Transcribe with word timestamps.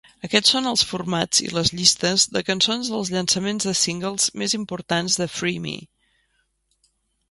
Aquests 0.27 0.51
són 0.53 0.69
els 0.69 0.83
formats 0.91 1.41
i 1.43 1.49
les 1.57 1.71
llistes 1.81 2.25
de 2.39 2.43
cançons 2.49 2.91
dels 2.95 3.13
llançaments 3.19 3.71
de 3.71 3.77
singles 3.83 4.29
més 4.45 4.59
importants 4.63 5.23
de 5.23 5.33
"Free 5.39 5.65
Me". 5.71 5.81